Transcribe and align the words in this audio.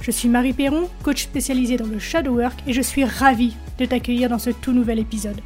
Je 0.00 0.10
suis 0.10 0.28
Marie 0.28 0.52
Perron, 0.52 0.88
coach 1.02 1.24
spécialisée 1.24 1.76
dans 1.76 1.86
le 1.86 1.98
shadow 1.98 2.36
work 2.36 2.60
et 2.66 2.72
je 2.72 2.82
suis 2.82 3.04
ravie 3.04 3.54
de 3.78 3.84
t'accueillir 3.84 4.28
dans 4.28 4.38
ce 4.38 4.50
tout 4.50 4.72
nouvel 4.72 4.98
épisode. 4.98 5.40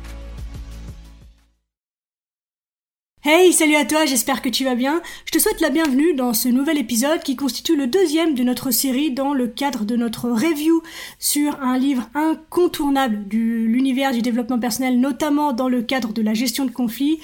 Hey, 3.22 3.52
salut 3.52 3.76
à 3.76 3.84
toi, 3.84 4.06
j'espère 4.06 4.40
que 4.40 4.48
tu 4.48 4.64
vas 4.64 4.74
bien. 4.74 5.02
Je 5.26 5.32
te 5.32 5.38
souhaite 5.38 5.60
la 5.60 5.68
bienvenue 5.68 6.14
dans 6.14 6.32
ce 6.32 6.48
nouvel 6.48 6.78
épisode 6.78 7.22
qui 7.22 7.36
constitue 7.36 7.76
le 7.76 7.86
deuxième 7.86 8.34
de 8.34 8.42
notre 8.42 8.70
série 8.70 9.10
dans 9.10 9.34
le 9.34 9.46
cadre 9.46 9.84
de 9.84 9.94
notre 9.94 10.30
review 10.30 10.82
sur 11.18 11.60
un 11.60 11.76
livre 11.76 12.08
incontournable 12.14 13.28
de 13.28 13.36
l'univers 13.36 14.12
du 14.12 14.22
développement 14.22 14.58
personnel, 14.58 14.98
notamment 14.98 15.52
dans 15.52 15.68
le 15.68 15.82
cadre 15.82 16.14
de 16.14 16.22
la 16.22 16.32
gestion 16.32 16.64
de 16.64 16.70
conflits. 16.70 17.20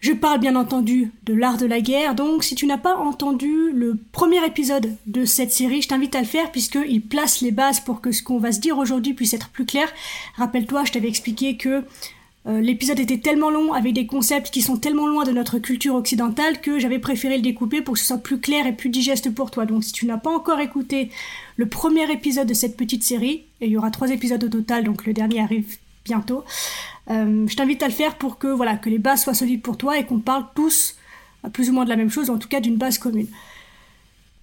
Je 0.00 0.12
parle 0.12 0.40
bien 0.40 0.56
entendu 0.56 1.12
de 1.24 1.34
l'art 1.34 1.58
de 1.58 1.66
la 1.66 1.82
guerre, 1.82 2.14
donc 2.14 2.42
si 2.42 2.54
tu 2.54 2.64
n'as 2.64 2.78
pas 2.78 2.96
entendu 2.96 3.70
le 3.70 3.98
premier 4.12 4.42
épisode 4.46 4.96
de 5.06 5.26
cette 5.26 5.52
série, 5.52 5.82
je 5.82 5.88
t'invite 5.88 6.14
à 6.14 6.20
le 6.20 6.26
faire 6.26 6.50
puisqu'il 6.50 7.02
place 7.02 7.42
les 7.42 7.50
bases 7.50 7.80
pour 7.80 8.00
que 8.00 8.10
ce 8.10 8.22
qu'on 8.22 8.38
va 8.38 8.50
se 8.50 8.60
dire 8.60 8.78
aujourd'hui 8.78 9.12
puisse 9.12 9.34
être 9.34 9.50
plus 9.50 9.66
clair. 9.66 9.92
Rappelle-toi, 10.36 10.84
je 10.86 10.92
t'avais 10.92 11.08
expliqué 11.08 11.58
que 11.58 11.84
euh, 12.46 12.62
l'épisode 12.62 12.98
était 12.98 13.18
tellement 13.18 13.50
long 13.50 13.74
avec 13.74 13.92
des 13.92 14.06
concepts 14.06 14.50
qui 14.50 14.62
sont 14.62 14.78
tellement 14.78 15.06
loin 15.06 15.24
de 15.24 15.32
notre 15.32 15.58
culture 15.58 15.94
occidentale 15.94 16.62
que 16.62 16.78
j'avais 16.78 16.98
préféré 16.98 17.36
le 17.36 17.42
découper 17.42 17.82
pour 17.82 17.92
que 17.92 18.00
ce 18.00 18.06
soit 18.06 18.16
plus 18.16 18.40
clair 18.40 18.66
et 18.66 18.72
plus 18.72 18.88
digeste 18.88 19.34
pour 19.34 19.50
toi. 19.50 19.66
Donc 19.66 19.84
si 19.84 19.92
tu 19.92 20.06
n'as 20.06 20.16
pas 20.16 20.30
encore 20.30 20.60
écouté 20.60 21.10
le 21.56 21.66
premier 21.66 22.10
épisode 22.10 22.48
de 22.48 22.54
cette 22.54 22.78
petite 22.78 23.04
série, 23.04 23.44
et 23.60 23.66
il 23.66 23.72
y 23.72 23.76
aura 23.76 23.90
trois 23.90 24.10
épisodes 24.10 24.42
au 24.42 24.48
total, 24.48 24.84
donc 24.84 25.04
le 25.04 25.12
dernier 25.12 25.40
arrive 25.40 25.76
bientôt, 26.04 26.44
euh, 27.10 27.46
je 27.46 27.56
t'invite 27.56 27.82
à 27.82 27.88
le 27.88 27.94
faire 27.94 28.16
pour 28.16 28.38
que 28.38 28.46
voilà 28.46 28.76
que 28.76 28.90
les 28.90 28.98
bases 28.98 29.24
soient 29.24 29.34
solides 29.34 29.62
pour 29.62 29.76
toi 29.76 29.98
et 29.98 30.06
qu'on 30.06 30.20
parle 30.20 30.44
tous 30.54 30.96
plus 31.52 31.70
ou 31.70 31.72
moins 31.72 31.84
de 31.84 31.90
la 31.90 31.96
même 31.96 32.10
chose, 32.10 32.30
en 32.30 32.38
tout 32.38 32.48
cas 32.48 32.60
d'une 32.60 32.76
base 32.76 32.98
commune. 32.98 33.28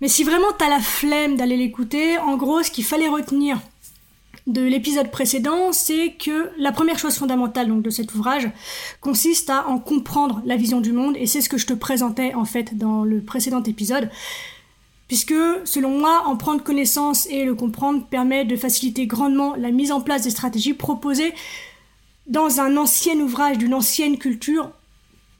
Mais 0.02 0.08
si 0.08 0.24
vraiment 0.24 0.52
t'as 0.58 0.70
la 0.70 0.80
flemme 0.80 1.38
d'aller 1.38 1.58
l'écouter, 1.58 2.18
en 2.20 2.38
gros, 2.38 2.64
ce 2.64 2.72
qu'il 2.72 2.84
fallait 2.84 3.08
retenir 3.08 3.60
de 4.46 4.62
l'épisode 4.62 5.12
précédent, 5.12 5.74
c'est 5.74 6.14
que 6.14 6.52
la 6.58 6.72
première 6.72 6.98
chose 6.98 7.18
fondamentale 7.18 7.82
de 7.82 7.90
cet 7.90 8.14
ouvrage 8.16 8.50
consiste 9.02 9.50
à 9.50 9.68
en 9.68 9.78
comprendre 9.78 10.42
la 10.46 10.56
vision 10.56 10.80
du 10.80 10.94
monde 10.94 11.18
et 11.18 11.26
c'est 11.26 11.42
ce 11.42 11.50
que 11.50 11.58
je 11.58 11.66
te 11.66 11.74
présentais 11.74 12.34
en 12.34 12.46
fait 12.46 12.78
dans 12.78 13.04
le 13.04 13.22
précédent 13.22 13.62
épisode. 13.64 14.10
Puisque, 15.08 15.36
selon 15.64 16.00
moi, 16.00 16.24
en 16.26 16.36
prendre 16.36 16.64
connaissance 16.64 17.28
et 17.28 17.46
le 17.46 17.56
comprendre 17.56 18.06
permet 18.06 18.44
de 18.44 18.56
faciliter 18.56 19.08
grandement 19.08 19.56
la 19.56 19.72
mise 19.72 19.92
en 19.92 20.02
place 20.02 20.24
des 20.24 20.32
stratégies 20.32 20.74
proposées 20.74 21.34
dans 22.28 22.60
un 22.60 22.76
ancien 22.76 23.18
ouvrage 23.20 23.58
d'une 23.58 23.74
ancienne 23.74 24.18
culture 24.18 24.72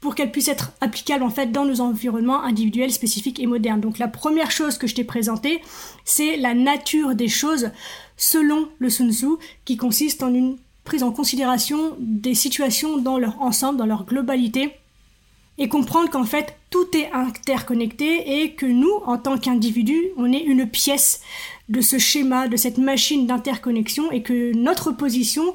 pour 0.00 0.14
qu'elles 0.14 0.30
puissent 0.30 0.48
être 0.48 0.72
applicables 0.80 1.24
en 1.24 1.30
fait 1.30 1.50
dans 1.50 1.64
nos 1.64 1.80
environnements 1.80 2.42
individuels 2.42 2.92
spécifiques 2.92 3.40
et 3.40 3.46
modernes. 3.46 3.80
Donc 3.80 3.98
la 3.98 4.08
première 4.08 4.50
chose 4.50 4.78
que 4.78 4.86
je 4.86 4.94
t'ai 4.94 5.04
présentée, 5.04 5.60
c'est 6.04 6.36
la 6.36 6.54
nature 6.54 7.14
des 7.14 7.28
choses 7.28 7.70
selon 8.16 8.68
le 8.78 8.90
Sun 8.90 9.12
Tzu, 9.12 9.26
qui 9.64 9.76
consiste 9.76 10.22
en 10.22 10.32
une 10.32 10.56
prise 10.84 11.02
en 11.02 11.12
considération 11.12 11.96
des 11.98 12.34
situations 12.34 12.98
dans 12.98 13.18
leur 13.18 13.42
ensemble, 13.42 13.78
dans 13.78 13.86
leur 13.86 14.06
globalité, 14.06 14.72
et 15.58 15.68
comprendre 15.68 16.10
qu'en 16.10 16.24
fait 16.24 16.56
tout 16.70 16.86
est 16.96 17.10
interconnecté 17.12 18.42
et 18.42 18.52
que 18.52 18.66
nous, 18.66 18.92
en 19.06 19.18
tant 19.18 19.38
qu'individus, 19.38 20.08
on 20.16 20.32
est 20.32 20.42
une 20.42 20.68
pièce 20.68 21.22
de 21.68 21.80
ce 21.80 21.98
schéma, 21.98 22.48
de 22.48 22.56
cette 22.56 22.78
machine 22.78 23.26
d'interconnexion, 23.26 24.10
et 24.10 24.22
que 24.22 24.52
notre 24.54 24.92
position 24.92 25.54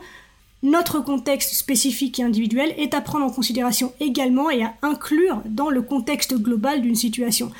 notre 0.63 1.01
contexte 1.01 1.53
spécifique 1.53 2.19
et 2.19 2.23
individuel 2.23 2.73
est 2.77 2.93
à 2.93 3.01
prendre 3.01 3.25
en 3.25 3.29
considération 3.29 3.93
également 3.99 4.49
et 4.49 4.63
à 4.63 4.73
inclure 4.81 5.41
dans 5.45 5.69
le 5.69 5.81
contexte 5.81 6.35
global 6.35 6.81
d'une 6.81 6.95
situation. 6.95 7.51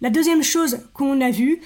La 0.00 0.08
deuxième 0.08 0.44
chose 0.44 0.78
qu'on 0.94 1.20
a 1.20 1.30
vue, 1.30 1.60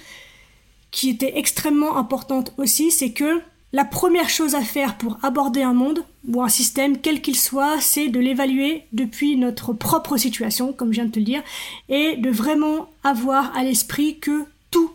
qui 0.90 1.10
était 1.10 1.36
extrêmement 1.36 1.98
importante 1.98 2.54
aussi, 2.56 2.90
c'est 2.90 3.12
que 3.12 3.42
la 3.72 3.84
première 3.84 4.28
chose 4.28 4.54
à 4.54 4.60
faire 4.60 4.98
pour 4.98 5.18
aborder 5.22 5.62
un 5.62 5.72
monde 5.72 6.04
ou 6.28 6.42
un 6.42 6.48
système, 6.48 6.98
quel 6.98 7.22
qu'il 7.22 7.38
soit, 7.38 7.80
c'est 7.80 8.08
de 8.08 8.20
l'évaluer 8.20 8.84
depuis 8.92 9.36
notre 9.36 9.72
propre 9.72 10.16
situation, 10.16 10.72
comme 10.72 10.92
je 10.92 10.96
viens 10.96 11.06
de 11.06 11.10
te 11.10 11.18
le 11.18 11.24
dire, 11.24 11.42
et 11.88 12.16
de 12.16 12.30
vraiment 12.30 12.90
avoir 13.02 13.56
à 13.56 13.64
l'esprit 13.64 14.18
que 14.18 14.44
tout, 14.70 14.90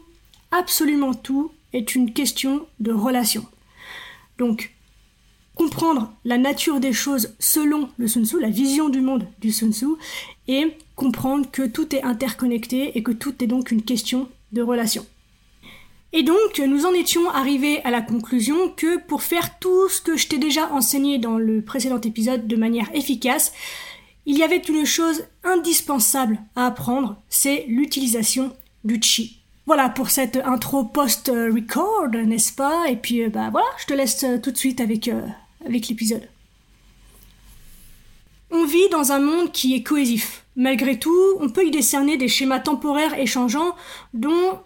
absolument 0.52 1.14
tout, 1.14 1.52
est 1.74 1.96
une 1.96 2.14
question 2.14 2.66
de 2.80 2.92
relation. 2.92 3.46
Donc, 4.38 4.74
comprendre 5.56 6.14
la 6.24 6.38
nature 6.38 6.80
des 6.80 6.94
choses 6.94 7.34
selon 7.40 7.90
le 7.98 8.08
Sun 8.08 8.26
Tzu, 8.26 8.40
la 8.40 8.50
vision 8.50 8.90
du 8.90 9.02
monde 9.02 9.28
du 9.40 9.52
Sun 9.52 9.74
Tzu, 9.74 9.88
et 10.48 10.78
comprendre 10.96 11.50
que 11.50 11.66
tout 11.66 11.96
est 11.96 12.04
interconnecté 12.04 12.96
et 12.96 13.02
que 13.02 13.12
tout 13.12 13.44
est 13.44 13.48
donc 13.48 13.72
une 13.72 13.82
question 13.82 14.30
de 14.52 14.62
relation. 14.62 15.06
Et 16.14 16.24
donc, 16.24 16.60
nous 16.60 16.86
en 16.86 16.94
étions 16.94 17.30
arrivés 17.30 17.84
à 17.84 17.92
la 17.92 18.02
conclusion 18.02 18.70
que 18.70 18.98
pour 18.98 19.24
faire 19.24 19.60
tout 19.60 19.90
ce 19.90 20.02
que 20.02 20.16
je 20.16 20.28
t'ai 20.28 20.38
déjà 20.38 20.72
enseigné 20.72 21.18
dans 21.18 21.38
le 21.38 21.62
précédent 21.62 22.00
épisode 22.02 22.48
de 22.48 22.56
manière 22.56 22.90
efficace, 22.94 23.54
il 24.26 24.38
y 24.38 24.44
avait 24.44 24.58
une 24.58 24.86
chose 24.86 25.24
indispensable 25.44 26.40
à 26.56 26.68
apprendre, 26.68 27.22
c'est 27.30 27.66
l'utilisation 27.68 28.54
du 28.84 29.02
chi. 29.02 29.42
Voilà 29.66 29.90
pour 29.90 30.10
cette 30.10 30.38
intro 30.38 30.86
post-record, 30.86 32.10
n'est-ce 32.10 32.54
pas? 32.54 32.90
Et 32.90 32.96
puis, 32.96 33.24
euh, 33.24 33.30
bah 33.30 33.50
voilà, 33.52 33.68
je 33.78 33.86
te 33.86 33.94
laisse 33.94 34.24
euh, 34.24 34.38
tout 34.38 34.52
de 34.52 34.58
suite 34.58 34.80
avec 34.80 35.10
euh, 35.10 35.28
avec 35.66 35.90
l'épisode. 35.90 36.28
On 38.50 38.66
vit 38.66 38.88
dans 38.92 39.12
un 39.12 39.20
monde 39.20 39.52
qui 39.52 39.76
est 39.76 39.84
cohésif. 39.84 40.46
Malgré 40.56 40.98
tout, 40.98 41.38
on 41.42 41.50
peut 41.50 41.66
y 41.66 41.72
décerner 41.72 42.16
des 42.16 42.30
schémas 42.30 42.60
temporaires 42.60 43.20
et 43.20 43.26
changeants 43.26 43.76
dont 44.14 44.60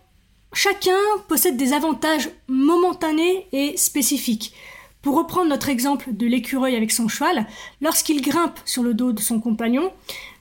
chacun 0.53 0.97
possède 1.27 1.57
des 1.57 1.73
avantages 1.73 2.29
momentanés 2.47 3.47
et 3.51 3.77
spécifiques. 3.77 4.53
Pour 5.01 5.15
reprendre 5.15 5.49
notre 5.49 5.69
exemple 5.69 6.13
de 6.13 6.27
l'écureuil 6.27 6.75
avec 6.75 6.91
son 6.91 7.07
cheval, 7.07 7.47
lorsqu'il 7.81 8.21
grimpe 8.21 8.59
sur 8.65 8.83
le 8.83 8.93
dos 8.93 9.13
de 9.13 9.21
son 9.21 9.39
compagnon, 9.39 9.91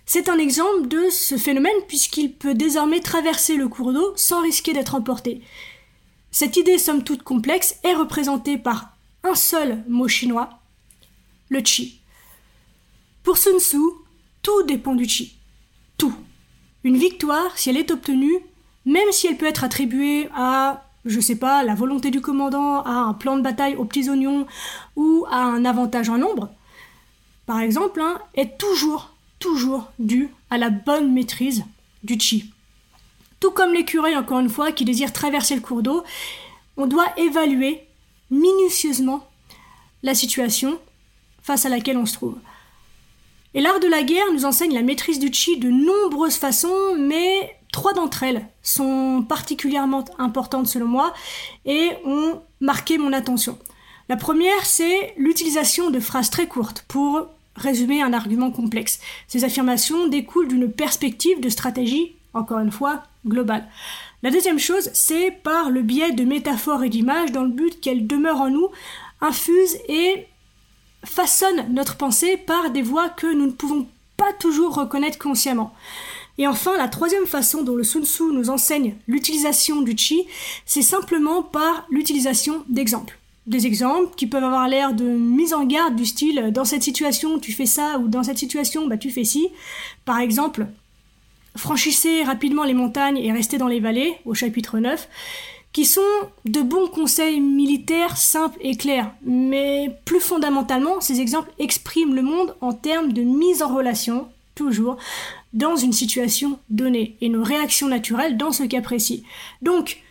c'est 0.04 0.28
un 0.28 0.38
exemple 0.38 0.88
de 0.88 1.09
ce 1.09 1.37
phénomène 1.37 1.72
puisqu'il 1.88 2.32
peut 2.32 2.54
désormais 2.54 3.00
traverser 3.00 3.56
le 3.56 3.69
cours 3.69 3.93
d'eau 3.93 4.12
sans 4.16 4.43
risquer 4.43 4.72
d'être 4.72 4.94
emporté. 4.94 5.41
Cette 6.31 6.56
idée 6.56 6.78
somme 6.78 7.04
toute 7.04 7.22
complexe 7.22 7.77
est 7.84 7.94
représentée 7.94 8.59
par 8.59 8.97
un 9.25 9.34
seul 9.34 9.82
mot 9.88 10.09
chinois, 10.09 10.60
le 11.48 11.65
chi. 11.65 12.00
Pour 13.22 13.38
Sun 13.38 13.59
Tzu, 13.59 13.78
tout 14.42 14.62
dépend 14.65 14.94
du 14.94 15.09
chi. 15.09 15.37
Tout. 15.97 16.15
Une 16.84 16.97
victoire, 16.97 17.56
si 17.59 17.71
elle 17.71 17.77
est 17.77 17.91
obtenue, 17.91 18.38
même 18.87 19.11
si 19.13 19.27
elle 19.27 19.37
peut 19.37 19.47
être 19.47 19.65
attribuée 19.65 20.29
à, 20.35 20.85
je 21.05 21.21
sais 21.21 21.37
pas, 21.37 21.63
la 21.63 21.75
volonté 21.75 22.11
du 22.11 22.21
commandant, 22.21 22.83
à 22.83 22.91
un 22.91 23.15
plan 23.15 23.37
de 23.37 23.43
bataille 23.43 23.77
aux 23.77 23.85
petits 23.85 24.09
oignons 24.09 24.47
ou 24.97 25.27
à 25.31 25.43
un 25.43 25.65
avantage 25.65 26.09
en 26.09 26.19
nombre, 26.19 26.51
par 27.47 27.61
exemple, 27.61 28.01
hein, 28.01 28.21
est 28.35 28.59
toujours, 28.59 29.11
toujours 29.39 29.91
due 29.99 30.28
à 30.51 30.59
la 30.59 30.71
bonne 30.71 31.13
maîtrise 31.13 31.65
du 32.04 32.19
chi. 32.19 32.53
Tout 33.41 33.51
comme 33.51 33.72
l'écureuil, 33.72 34.16
encore 34.16 34.41
une 34.41 34.49
fois, 34.49 34.71
qui 34.71 34.84
désire 34.84 35.13
traverser 35.13 35.54
le 35.54 35.60
cours 35.60 35.83
d'eau, 35.83 36.04
on 36.77 36.87
doit 36.87 37.13
évaluer 37.16 37.81
minutieusement 38.31 39.28
la 40.03 40.15
situation 40.15 40.78
face 41.43 41.66
à 41.66 41.69
laquelle 41.69 41.97
on 41.97 42.07
se 42.07 42.15
trouve. 42.15 42.39
Et 43.54 43.60
l'art 43.60 43.81
de 43.81 43.89
la 43.89 44.03
guerre 44.03 44.33
nous 44.33 44.45
enseigne 44.45 44.72
la 44.72 44.83
maîtrise 44.83 45.19
du 45.19 45.33
chi 45.33 45.59
de 45.59 45.71
nombreuses 45.71 46.37
façons, 46.37 46.95
mais 46.97 47.57
trois 47.72 47.93
d'entre 47.93 48.22
elles 48.22 48.47
sont 48.63 49.25
particulièrement 49.28 50.05
importantes 50.19 50.67
selon 50.67 50.87
moi 50.87 51.13
et 51.65 51.91
ont 52.05 52.41
marqué 52.61 52.99
mon 52.99 53.13
attention. 53.13 53.59
La 54.09 54.17
première, 54.17 54.65
c'est 54.65 55.15
l'utilisation 55.17 55.91
de 55.91 56.01
phrases 56.01 56.31
très 56.31 56.49
courtes 56.49 56.84
pour 56.89 57.28
résumer 57.55 58.03
un 58.03 58.13
argument 58.13 58.51
complexe. 58.51 59.01
Ces 59.28 59.45
affirmations 59.45 60.09
découlent 60.09 60.49
d'une 60.49 60.71
perspective 60.71 61.41
de 61.41 61.49
stratégie, 61.49 62.17
encore 62.34 62.59
une 62.59 62.72
fois, 62.72 63.05
globale. 63.27 63.69
La 64.23 64.31
deuxième 64.31 64.59
chose, 64.59 64.91
c'est 64.93 65.31
par 65.31 65.71
le 65.71 65.83
biais 65.83 66.13
de 66.13 66.25
métaphores 66.25 66.84
et 66.84 66.89
d'images 66.89 67.33
dans 67.33 67.45
le 67.45 67.51
but 67.51 67.81
qu'elles 67.81 68.07
demeurent 68.07 68.41
en 68.41 68.51
nous, 68.51 68.69
infusent 69.21 69.78
et 69.89 70.27
façonnent 71.05 71.73
notre 71.73 71.97
pensée 71.97 72.37
par 72.37 72.71
des 72.71 72.83
voies 72.83 73.09
que 73.09 73.33
nous 73.33 73.47
ne 73.47 73.53
pouvons 73.53 73.87
pas 74.16 74.33
toujours 74.34 74.75
reconnaître 74.75 75.19
consciemment. 75.19 75.73
Et 76.41 76.47
enfin, 76.47 76.75
la 76.78 76.89
troisième 76.89 77.27
façon 77.27 77.63
dont 77.63 77.77
le 77.77 77.84
Sun 77.84 78.03
Tzu 78.03 78.22
nous 78.33 78.48
enseigne 78.48 78.95
l'utilisation 79.07 79.83
du 79.83 79.95
chi, 79.95 80.27
c'est 80.65 80.81
simplement 80.81 81.42
par 81.42 81.87
l'utilisation 81.91 82.65
d'exemples. 82.66 83.19
des 83.47 83.66
exemples 83.66 84.15
qui 84.16 84.27
peuvent 84.27 84.45
avoir 84.45 84.66
l'air 84.66 84.95
de 84.95 85.04
mise 85.04 85.53
en 85.53 85.66
garde 85.66 85.97
du 85.97 86.07
style 86.07 86.51
dans 86.51 86.65
cette 86.65 86.83
situation 86.83 87.39
tu 87.39 87.53
fais 87.53 87.66
ça 87.66 87.98
ou 87.98 88.09
dans 88.09 88.22
cette 88.22 88.39
situation 88.39 88.87
bah 88.87 88.97
tu 88.97 89.10
fais 89.10 89.25
ci. 89.25 89.48
Par 90.07 90.19
exemple, 90.19 90.66
franchissez 91.57 92.22
rapidement 92.22 92.65
les 92.65 92.75
montagnes 92.75 93.19
et 93.19 93.33
restez 93.33 93.59
dans 93.59 93.69
les 93.69 93.81
vallées 93.81 94.15
au 94.25 94.33
chapitre 94.33 94.78
9 94.78 95.09
qui 95.72 95.84
sont 95.84 96.01
de 96.47 96.63
bons 96.63 96.89
conseils 96.89 97.41
militaires 97.41 98.16
simples 98.16 98.59
et 98.63 98.77
clairs. 98.77 99.13
Mais 99.27 99.95
plus 100.07 100.21
fondamentalement, 100.21 101.03
ces 101.03 101.21
exemples 101.21 101.53
expriment 101.59 102.15
le 102.15 102.22
monde 102.22 102.57
en 102.63 102.72
termes 102.72 103.13
de 103.13 103.22
mise 103.22 103.63
en 103.63 103.75
relation, 103.75 104.27
toujours, 104.60 104.98
dans 105.54 105.77
une 105.77 105.92
situation 105.92 106.59
donnée, 106.68 107.16
et 107.22 107.30
nos 107.30 107.42
réactions 107.42 107.89
naturelles 107.89 108.36
dans 108.36 108.53
ce 108.53 108.65
cas 108.65 108.83
précis. 108.83 109.24
Donc, 109.62 110.03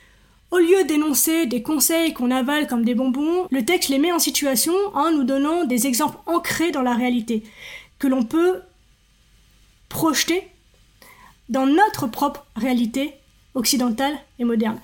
au 0.49 0.57
lieu 0.57 0.83
d'énoncer 0.85 1.45
des 1.45 1.61
conseils 1.61 2.13
qu'on 2.13 2.31
avale 2.31 2.65
comme 2.65 2.83
des 2.83 2.95
bonbons, 2.95 3.47
le 3.51 3.63
texte 3.63 3.89
les 3.89 3.99
met 3.99 4.11
en 4.11 4.17
situation 4.17 4.73
en 4.95 5.11
nous 5.11 5.23
donnant 5.23 5.65
des 5.65 5.85
exemples 5.85 6.17
ancrés 6.25 6.71
dans 6.71 6.81
la 6.81 6.95
réalité, 6.95 7.43
que 7.99 8.07
l'on 8.07 8.23
peut 8.23 8.61
projeter 9.87 10.47
dans 11.49 11.67
notre 11.67 12.07
propre 12.07 12.45
réalité 12.55 13.13
occidentale 13.53 14.17
et 14.39 14.45
moderne. 14.45 14.79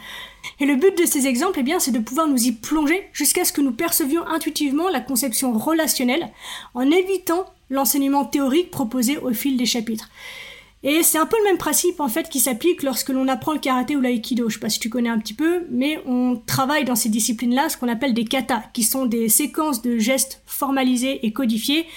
Et 0.59 0.65
le 0.65 0.75
but 0.75 0.97
de 0.97 1.05
ces 1.05 1.27
exemples, 1.27 1.59
eh 1.59 1.63
bien, 1.63 1.79
c'est 1.79 1.91
de 1.91 1.99
pouvoir 1.99 2.27
nous 2.27 2.45
y 2.45 2.51
plonger 2.51 3.09
jusqu'à 3.13 3.43
ce 3.43 3.51
que 3.51 3.61
nous 3.61 3.73
percevions 3.73 4.25
intuitivement 4.27 4.89
la 4.89 5.01
conception 5.01 5.53
relationnelle 5.53 6.29
en 6.73 6.89
évitant 6.89 7.45
l'enseignement 7.69 8.25
théorique 8.25 8.71
proposé 8.71 9.17
au 9.17 9.33
fil 9.33 9.57
des 9.57 9.65
chapitres. 9.65 10.09
Et 10.83 11.01
c'est 11.01 11.17
un 11.17 11.25
peu 11.25 11.35
le 11.39 11.45
même 11.45 11.57
principe 11.57 11.99
en 11.99 12.07
fait 12.07 12.29
qui 12.29 12.39
s'applique 12.39 12.83
lorsque 12.83 13.09
l'on 13.09 13.27
apprend 13.27 13.53
le 13.53 13.59
karaté 13.59 13.95
ou 13.95 14.01
l'aïkido. 14.01 14.49
Je 14.49 14.53
sais 14.53 14.59
pas 14.59 14.69
si 14.69 14.79
tu 14.79 14.89
connais 14.89 15.09
un 15.09 15.17
petit 15.17 15.33
peu, 15.33 15.65
mais 15.71 15.99
on 16.05 16.39
travaille 16.45 16.85
dans 16.85 16.95
ces 16.95 17.09
disciplines-là 17.09 17.69
ce 17.69 17.77
qu'on 17.77 17.87
appelle 17.89 18.13
des 18.13 18.25
katas, 18.25 18.65
qui 18.71 18.83
sont 18.83 19.07
des 19.07 19.27
séquences 19.27 19.81
de 19.81 19.97
gestes 19.97 20.43
formalisés 20.45 21.25
et 21.25 21.33
codifiés 21.33 21.87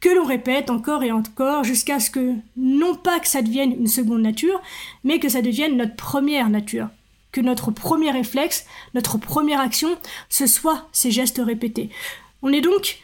que 0.00 0.08
l'on 0.08 0.24
répète 0.24 0.70
encore 0.70 1.02
et 1.02 1.10
encore 1.10 1.64
jusqu'à 1.64 1.98
ce 1.98 2.10
que 2.10 2.34
non 2.56 2.94
pas 2.94 3.18
que 3.18 3.26
ça 3.26 3.42
devienne 3.42 3.72
une 3.72 3.88
seconde 3.88 4.22
nature, 4.22 4.62
mais 5.02 5.18
que 5.18 5.28
ça 5.28 5.42
devienne 5.42 5.76
notre 5.76 5.96
première 5.96 6.48
nature. 6.48 6.88
Que 7.32 7.40
notre 7.40 7.70
premier 7.70 8.10
réflexe, 8.10 8.64
notre 8.94 9.18
première 9.18 9.60
action, 9.60 9.96
ce 10.28 10.46
soit 10.46 10.88
ces 10.92 11.10
gestes 11.10 11.40
répétés. 11.44 11.90
On 12.42 12.52
est 12.52 12.60
donc 12.60 12.98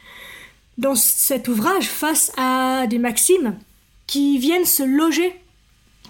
dans 0.79 0.95
cet 0.95 1.49
ouvrage 1.49 1.87
face 1.87 2.33
à 2.37 2.87
des 2.87 2.99
maximes 2.99 3.59
qui 4.07 4.39
viennent 4.39 4.65
se 4.65 4.83
loger 4.83 5.35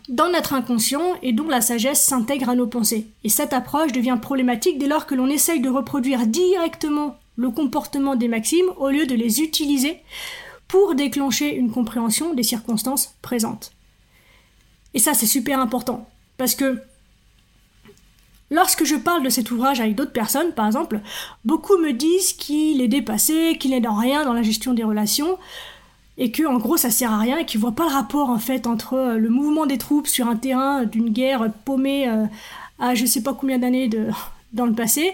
dans 0.08 0.30
notre 0.30 0.52
inconscient 0.52 1.14
et 1.22 1.32
dont 1.32 1.48
la 1.48 1.60
sagesse 1.60 2.02
s'intègre 2.02 2.50
à 2.50 2.54
nos 2.54 2.66
pensées. 2.66 3.06
Et 3.24 3.28
cette 3.28 3.52
approche 3.52 3.92
devient 3.92 4.18
problématique 4.20 4.78
dès 4.78 4.86
lors 4.86 5.06
que 5.06 5.14
l'on 5.14 5.28
essaye 5.28 5.60
de 5.60 5.70
reproduire 5.70 6.26
directement 6.26 7.16
le 7.36 7.50
comportement 7.50 8.14
des 8.14 8.28
maximes 8.28 8.70
au 8.76 8.90
lieu 8.90 9.06
de 9.06 9.14
les 9.14 9.40
utiliser 9.40 9.98
pour 10.68 10.94
déclencher 10.94 11.54
une 11.54 11.70
compréhension 11.70 12.34
des 12.34 12.42
circonstances 12.42 13.14
présentes. 13.22 13.72
Et 14.92 14.98
ça, 14.98 15.14
c'est 15.14 15.26
super 15.26 15.58
important, 15.58 16.08
parce 16.36 16.54
que 16.54 16.80
lorsque 18.50 18.84
je 18.84 18.96
parle 18.96 19.22
de 19.22 19.30
cet 19.30 19.50
ouvrage 19.50 19.80
avec 19.80 19.94
d'autres 19.94 20.12
personnes, 20.12 20.52
par 20.52 20.66
exemple, 20.66 21.00
beaucoup 21.44 21.76
me 21.78 21.92
disent 21.92 22.32
qu'il 22.32 22.80
est 22.80 22.88
dépassé, 22.88 23.56
qu'il 23.58 23.72
n'est 23.72 23.80
dans 23.80 23.94
rien 23.94 24.24
dans 24.24 24.32
la 24.32 24.42
gestion 24.42 24.74
des 24.74 24.84
relations, 24.84 25.38
et 26.16 26.30
que 26.30 26.44
en 26.44 26.58
gros 26.58 26.76
ça 26.76 26.90
sert 26.90 27.12
à 27.12 27.18
rien 27.18 27.38
et 27.38 27.46
qu'ils 27.46 27.60
voient 27.60 27.72
pas 27.72 27.88
le 27.88 27.94
rapport 27.94 28.30
en 28.30 28.38
fait 28.38 28.66
entre 28.66 28.94
euh, 28.94 29.18
le 29.18 29.28
mouvement 29.28 29.66
des 29.66 29.78
troupes 29.78 30.06
sur 30.06 30.28
un 30.28 30.36
terrain 30.36 30.84
d'une 30.84 31.10
guerre 31.10 31.50
paumée 31.64 32.08
euh, 32.08 32.26
à 32.78 32.94
je 32.94 33.04
sais 33.04 33.22
pas 33.22 33.34
combien 33.34 33.58
d'années 33.58 33.88
de, 33.88 34.08
dans 34.52 34.66
le 34.66 34.74
passé. 34.74 35.12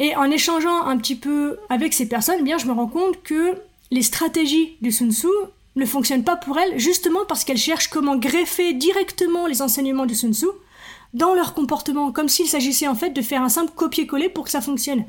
Et 0.00 0.16
en 0.16 0.24
échangeant 0.24 0.86
un 0.86 0.96
petit 0.96 1.14
peu 1.14 1.58
avec 1.68 1.92
ces 1.92 2.08
personnes, 2.08 2.36
eh 2.40 2.42
bien 2.42 2.58
je 2.58 2.66
me 2.66 2.72
rends 2.72 2.88
compte 2.88 3.22
que 3.22 3.54
les 3.90 4.02
stratégies 4.02 4.76
du 4.80 4.90
Sun 4.90 5.12
Tzu 5.12 5.28
ne 5.76 5.84
fonctionnent 5.84 6.24
pas 6.24 6.36
pour 6.36 6.58
elles 6.58 6.78
justement 6.78 7.20
parce 7.28 7.44
qu'elles 7.44 7.58
cherchent 7.58 7.88
comment 7.88 8.16
greffer 8.16 8.72
directement 8.72 9.46
les 9.46 9.62
enseignements 9.62 10.06
du 10.06 10.14
Sun 10.14 10.32
Tzu 10.32 10.46
dans 11.14 11.34
leur 11.34 11.54
comportement, 11.54 12.12
comme 12.12 12.28
s'il 12.28 12.46
s'agissait 12.46 12.88
en 12.88 12.94
fait 12.94 13.10
de 13.10 13.22
faire 13.22 13.42
un 13.42 13.48
simple 13.48 13.72
copier-coller 13.74 14.28
pour 14.28 14.44
que 14.44 14.50
ça 14.50 14.60
fonctionne. 14.60 15.04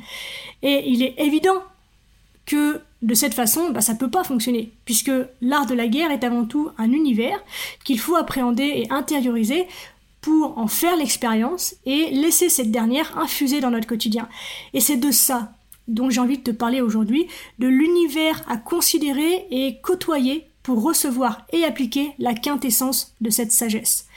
Et 0.61 0.89
il 0.89 1.03
est 1.03 1.15
évident 1.17 1.63
que 2.45 2.79
de 3.01 3.13
cette 3.13 3.33
façon, 3.33 3.71
bah, 3.71 3.81
ça 3.81 3.93
ne 3.93 3.97
peut 3.97 4.09
pas 4.09 4.23
fonctionner, 4.23 4.71
puisque 4.85 5.11
l'art 5.41 5.65
de 5.65 5.73
la 5.73 5.87
guerre 5.87 6.11
est 6.11 6.23
avant 6.23 6.45
tout 6.45 6.69
un 6.77 6.91
univers 6.91 7.43
qu'il 7.83 7.99
faut 7.99 8.15
appréhender 8.15 8.63
et 8.63 8.87
intérioriser 8.91 9.67
pour 10.21 10.57
en 10.57 10.67
faire 10.67 10.95
l'expérience 10.95 11.75
et 11.85 12.09
laisser 12.11 12.49
cette 12.49 12.71
dernière 12.71 13.17
infuser 13.17 13.59
dans 13.59 13.69
notre 13.69 13.87
quotidien. 13.87 14.27
Et 14.73 14.79
c'est 14.79 14.97
de 14.97 15.11
ça 15.11 15.51
dont 15.87 16.09
j'ai 16.09 16.19
envie 16.19 16.39
de 16.39 16.43
te 16.43 16.51
parler 16.51 16.81
aujourd'hui, 16.81 17.27
de 17.59 17.67
l'univers 17.67 18.41
à 18.47 18.57
considérer 18.57 19.45
et 19.51 19.77
côtoyer 19.83 20.47
pour 20.63 20.81
recevoir 20.81 21.45
et 21.53 21.63
appliquer 21.63 22.13
la 22.17 22.33
quintessence 22.33 23.13
de 23.21 23.29
cette 23.29 23.51
sagesse. 23.51 24.07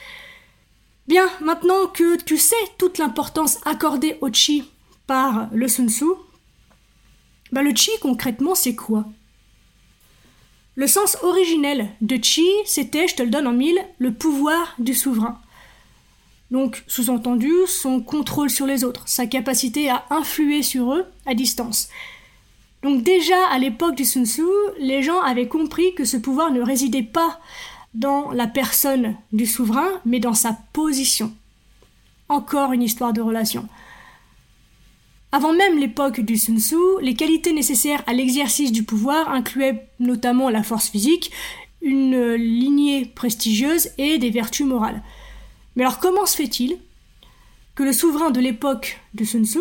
Bien, 1.09 1.27
maintenant 1.41 1.87
que 1.87 2.21
tu 2.21 2.37
sais 2.37 2.55
toute 2.77 2.99
l'importance 2.99 3.57
accordée 3.65 4.19
au 4.21 4.31
chi 4.31 4.69
par 5.07 5.49
le 5.51 5.67
Sun 5.67 5.89
Tzu, 5.89 6.05
bah, 7.51 7.63
le 7.63 7.73
chi, 7.73 7.89
concrètement, 7.99 8.53
c'est 8.53 8.75
quoi? 8.75 9.05
Le 10.75 10.85
sens 10.85 11.17
originel 11.23 11.89
de 12.01 12.19
chi, 12.21 12.47
c'était, 12.63 13.07
je 13.07 13.15
te 13.15 13.23
le 13.23 13.31
donne 13.31 13.47
en 13.47 13.53
mille, 13.53 13.83
le 13.97 14.13
pouvoir 14.13 14.75
du 14.77 14.93
souverain. 14.93 15.41
Donc, 16.51 16.83
sous-entendu, 16.85 17.51
son 17.65 18.01
contrôle 18.01 18.51
sur 18.51 18.67
les 18.67 18.83
autres, 18.83 19.07
sa 19.07 19.25
capacité 19.25 19.89
à 19.89 20.05
influer 20.11 20.61
sur 20.61 20.93
eux 20.93 21.07
à 21.25 21.33
distance. 21.33 21.89
Donc 22.83 23.01
déjà, 23.01 23.47
à 23.47 23.57
l'époque 23.57 23.95
du 23.95 24.05
Sun 24.05 24.27
Tzu, 24.27 24.43
les 24.77 25.01
gens 25.01 25.19
avaient 25.21 25.47
compris 25.47 25.95
que 25.95 26.05
ce 26.05 26.17
pouvoir 26.17 26.51
ne 26.51 26.61
résidait 26.61 27.01
pas 27.01 27.39
dans 27.93 28.31
la 28.31 28.47
personne 28.47 29.15
du 29.31 29.45
souverain, 29.45 29.89
mais 30.05 30.19
dans 30.19 30.33
sa 30.33 30.57
position. 30.73 31.33
Encore 32.27 32.73
une 32.73 32.83
histoire 32.83 33.13
de 33.13 33.21
relation. 33.21 33.67
Avant 35.31 35.53
même 35.53 35.77
l'époque 35.77 36.21
du 36.21 36.37
Sun 36.37 36.59
Tzu, 36.59 36.75
les 37.01 37.13
qualités 37.13 37.53
nécessaires 37.53 38.03
à 38.07 38.13
l'exercice 38.13 38.71
du 38.71 38.83
pouvoir 38.83 39.29
incluaient 39.29 39.87
notamment 39.99 40.49
la 40.49 40.63
force 40.63 40.89
physique, 40.89 41.31
une 41.81 42.33
lignée 42.33 43.05
prestigieuse 43.05 43.89
et 43.97 44.17
des 44.17 44.31
vertus 44.31 44.65
morales. 44.65 45.03
Mais 45.75 45.83
alors 45.83 45.99
comment 45.99 46.25
se 46.25 46.35
fait-il 46.35 46.77
que 47.75 47.83
le 47.83 47.93
souverain 47.93 48.31
de 48.31 48.39
l'époque 48.39 48.99
de 49.13 49.23
Sun 49.23 49.45
Tzu, 49.45 49.59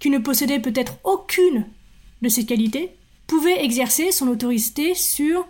qui 0.00 0.10
ne 0.10 0.18
possédait 0.18 0.60
peut-être 0.60 0.98
aucune 1.04 1.66
de 2.22 2.28
ces 2.28 2.44
qualités, 2.44 2.90
pouvait 3.26 3.64
exercer 3.64 4.10
son 4.10 4.28
autorité 4.28 4.94
sur 4.94 5.46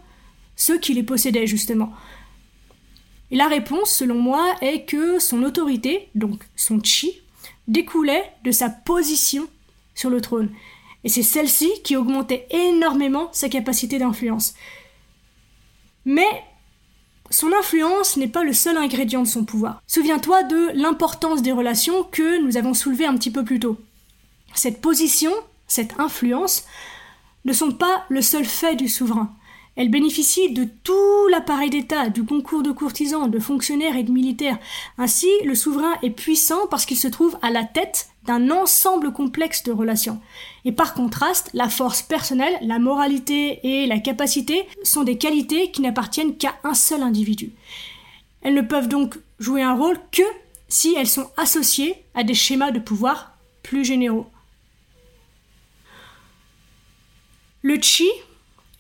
ceux 0.58 0.78
qui 0.78 0.92
les 0.92 1.04
possédaient 1.04 1.46
justement 1.46 1.94
Et 3.30 3.36
la 3.36 3.48
réponse, 3.48 3.90
selon 3.90 4.16
moi, 4.16 4.54
est 4.60 4.84
que 4.84 5.18
son 5.18 5.42
autorité, 5.44 6.10
donc 6.14 6.42
son 6.56 6.82
chi, 6.82 7.22
découlait 7.68 8.32
de 8.44 8.50
sa 8.50 8.68
position 8.68 9.48
sur 9.94 10.10
le 10.10 10.20
trône. 10.20 10.50
Et 11.04 11.08
c'est 11.08 11.22
celle-ci 11.22 11.70
qui 11.84 11.96
augmentait 11.96 12.46
énormément 12.50 13.30
sa 13.32 13.48
capacité 13.48 13.98
d'influence. 13.98 14.54
Mais 16.04 16.28
son 17.30 17.52
influence 17.52 18.16
n'est 18.16 18.26
pas 18.26 18.42
le 18.42 18.52
seul 18.52 18.76
ingrédient 18.76 19.22
de 19.22 19.28
son 19.28 19.44
pouvoir. 19.44 19.80
Souviens-toi 19.86 20.42
de 20.42 20.70
l'importance 20.74 21.40
des 21.40 21.52
relations 21.52 22.02
que 22.02 22.42
nous 22.42 22.56
avons 22.56 22.74
soulevées 22.74 23.06
un 23.06 23.16
petit 23.16 23.30
peu 23.30 23.44
plus 23.44 23.60
tôt. 23.60 23.78
Cette 24.54 24.80
position, 24.80 25.30
cette 25.68 26.00
influence, 26.00 26.64
ne 27.44 27.52
sont 27.52 27.70
pas 27.70 28.04
le 28.08 28.22
seul 28.22 28.44
fait 28.44 28.74
du 28.74 28.88
souverain. 28.88 29.37
Elle 29.78 29.90
bénéficie 29.90 30.50
de 30.50 30.66
tout 30.82 31.28
l'appareil 31.30 31.70
d'État, 31.70 32.08
du 32.08 32.24
concours 32.24 32.64
de 32.64 32.72
courtisans, 32.72 33.30
de 33.30 33.38
fonctionnaires 33.38 33.94
et 33.94 34.02
de 34.02 34.10
militaires. 34.10 34.58
Ainsi, 34.98 35.28
le 35.44 35.54
souverain 35.54 35.94
est 36.02 36.10
puissant 36.10 36.66
parce 36.68 36.84
qu'il 36.84 36.96
se 36.96 37.06
trouve 37.06 37.38
à 37.42 37.50
la 37.50 37.62
tête 37.62 38.08
d'un 38.26 38.50
ensemble 38.50 39.12
complexe 39.12 39.62
de 39.62 39.70
relations. 39.70 40.20
Et 40.64 40.72
par 40.72 40.94
contraste, 40.94 41.50
la 41.54 41.68
force 41.68 42.02
personnelle, 42.02 42.58
la 42.60 42.80
moralité 42.80 43.60
et 43.62 43.86
la 43.86 44.00
capacité 44.00 44.66
sont 44.82 45.04
des 45.04 45.16
qualités 45.16 45.70
qui 45.70 45.80
n'appartiennent 45.80 46.36
qu'à 46.36 46.56
un 46.64 46.74
seul 46.74 47.02
individu. 47.04 47.52
Elles 48.42 48.54
ne 48.54 48.62
peuvent 48.62 48.88
donc 48.88 49.16
jouer 49.38 49.62
un 49.62 49.76
rôle 49.76 50.00
que 50.10 50.22
si 50.66 50.96
elles 50.98 51.06
sont 51.06 51.30
associées 51.36 52.02
à 52.14 52.24
des 52.24 52.34
schémas 52.34 52.72
de 52.72 52.80
pouvoir 52.80 53.38
plus 53.62 53.84
généraux. 53.84 54.26
Le 57.62 57.80
chi, 57.80 58.08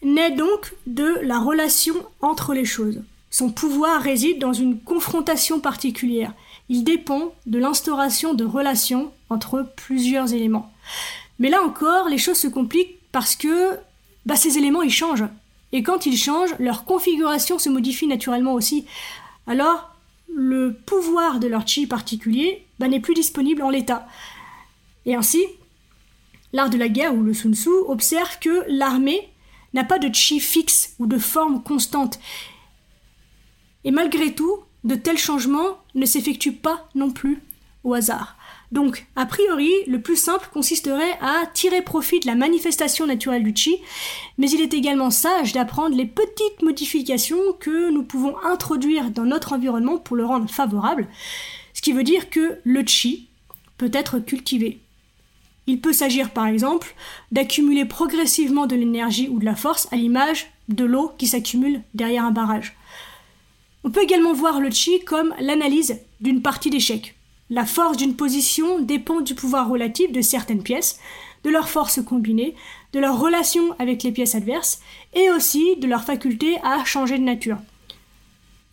naît 0.02 0.30
donc 0.30 0.74
de 0.86 1.18
la 1.22 1.38
relation 1.38 1.94
entre 2.20 2.54
les 2.54 2.64
choses. 2.64 3.02
Son 3.30 3.50
pouvoir 3.50 4.00
réside 4.00 4.38
dans 4.38 4.52
une 4.52 4.80
confrontation 4.80 5.60
particulière. 5.60 6.32
Il 6.68 6.84
dépend 6.84 7.34
de 7.46 7.58
l'instauration 7.58 8.34
de 8.34 8.44
relations 8.44 9.12
entre 9.30 9.66
plusieurs 9.76 10.32
éléments. 10.32 10.72
Mais 11.38 11.50
là 11.50 11.62
encore, 11.62 12.08
les 12.08 12.18
choses 12.18 12.38
se 12.38 12.48
compliquent 12.48 12.98
parce 13.12 13.36
que 13.36 13.78
bah, 14.26 14.36
ces 14.36 14.58
éléments 14.58 14.82
ils 14.82 14.90
changent. 14.90 15.28
Et 15.72 15.82
quand 15.82 16.06
ils 16.06 16.16
changent, 16.16 16.54
leur 16.58 16.84
configuration 16.84 17.58
se 17.58 17.68
modifie 17.68 18.06
naturellement 18.06 18.54
aussi. 18.54 18.86
Alors, 19.46 19.94
le 20.34 20.72
pouvoir 20.72 21.40
de 21.40 21.48
leur 21.48 21.66
chi 21.66 21.86
particulier 21.86 22.64
bah, 22.78 22.88
n'est 22.88 23.00
plus 23.00 23.14
disponible 23.14 23.62
en 23.62 23.70
l'état. 23.70 24.06
Et 25.04 25.14
ainsi, 25.14 25.42
l'art 26.52 26.70
de 26.70 26.78
la 26.78 26.88
guerre 26.88 27.14
ou 27.14 27.22
le 27.22 27.34
Sun 27.34 27.54
Tzu 27.54 27.70
observe 27.86 28.38
que 28.40 28.64
l'armée 28.68 29.28
n'a 29.74 29.84
pas 29.84 29.98
de 29.98 30.12
chi 30.14 30.40
fixe 30.40 30.94
ou 30.98 31.06
de 31.06 31.18
forme 31.18 31.62
constante. 31.62 32.18
Et 33.84 33.90
malgré 33.90 34.34
tout, 34.34 34.58
de 34.84 34.94
tels 34.94 35.18
changements 35.18 35.78
ne 35.94 36.06
s'effectuent 36.06 36.52
pas 36.52 36.88
non 36.94 37.10
plus 37.10 37.42
au 37.84 37.94
hasard. 37.94 38.36
Donc, 38.70 39.06
a 39.16 39.24
priori, 39.24 39.72
le 39.86 40.00
plus 40.00 40.16
simple 40.16 40.48
consisterait 40.52 41.18
à 41.22 41.46
tirer 41.46 41.80
profit 41.80 42.20
de 42.20 42.26
la 42.26 42.34
manifestation 42.34 43.06
naturelle 43.06 43.42
du 43.42 43.54
chi, 43.56 43.78
mais 44.36 44.50
il 44.50 44.60
est 44.60 44.74
également 44.74 45.10
sage 45.10 45.54
d'apprendre 45.54 45.96
les 45.96 46.04
petites 46.04 46.62
modifications 46.62 47.54
que 47.58 47.90
nous 47.90 48.02
pouvons 48.02 48.36
introduire 48.44 49.10
dans 49.10 49.24
notre 49.24 49.54
environnement 49.54 49.96
pour 49.96 50.16
le 50.16 50.26
rendre 50.26 50.50
favorable, 50.50 51.08
ce 51.72 51.80
qui 51.80 51.92
veut 51.92 52.04
dire 52.04 52.28
que 52.28 52.58
le 52.64 52.84
chi 52.86 53.28
peut 53.78 53.90
être 53.94 54.18
cultivé. 54.18 54.80
Il 55.68 55.82
peut 55.82 55.92
s'agir 55.92 56.30
par 56.30 56.46
exemple 56.46 56.94
d'accumuler 57.30 57.84
progressivement 57.84 58.66
de 58.66 58.74
l'énergie 58.74 59.28
ou 59.28 59.38
de 59.38 59.44
la 59.44 59.54
force 59.54 59.86
à 59.92 59.96
l'image 59.96 60.50
de 60.70 60.84
l'eau 60.84 61.12
qui 61.18 61.26
s'accumule 61.26 61.82
derrière 61.92 62.24
un 62.24 62.30
barrage. 62.30 62.74
On 63.84 63.90
peut 63.90 64.02
également 64.02 64.32
voir 64.32 64.60
le 64.60 64.70
chi 64.70 65.00
comme 65.04 65.34
l'analyse 65.38 66.00
d'une 66.22 66.40
partie 66.40 66.70
d'échec. 66.70 67.14
La 67.50 67.66
force 67.66 67.98
d'une 67.98 68.16
position 68.16 68.80
dépend 68.80 69.20
du 69.20 69.34
pouvoir 69.34 69.68
relatif 69.68 70.10
de 70.10 70.22
certaines 70.22 70.62
pièces, 70.62 70.98
de 71.44 71.50
leur 71.50 71.68
force 71.68 72.02
combinée, 72.02 72.54
de 72.94 72.98
leur 72.98 73.20
relation 73.20 73.76
avec 73.78 74.02
les 74.02 74.12
pièces 74.12 74.34
adverses, 74.34 74.80
et 75.14 75.30
aussi 75.30 75.76
de 75.76 75.86
leur 75.86 76.02
faculté 76.02 76.56
à 76.62 76.82
changer 76.86 77.18
de 77.18 77.24
nature. 77.24 77.58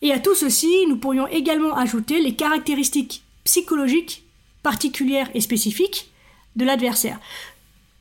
Et 0.00 0.12
à 0.12 0.18
tout 0.18 0.34
ceci, 0.34 0.86
nous 0.88 0.96
pourrions 0.96 1.26
également 1.28 1.76
ajouter 1.76 2.22
les 2.22 2.34
caractéristiques 2.34 3.22
psychologiques 3.44 4.24
particulières 4.62 5.30
et 5.34 5.42
spécifiques 5.42 6.10
de 6.56 6.64
l'adversaire. 6.64 7.20